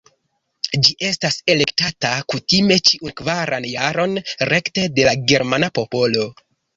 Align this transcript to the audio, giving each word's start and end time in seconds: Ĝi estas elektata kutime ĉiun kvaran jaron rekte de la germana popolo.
Ĝi 0.85 0.93
estas 1.09 1.35
elektata 1.53 2.13
kutime 2.33 2.77
ĉiun 2.89 3.13
kvaran 3.21 3.67
jaron 3.73 4.15
rekte 4.53 4.87
de 4.97 5.05
la 5.09 5.15
germana 5.33 5.71
popolo. 5.77 6.25